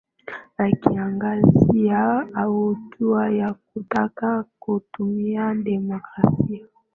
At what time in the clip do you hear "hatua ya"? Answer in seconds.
2.33-3.53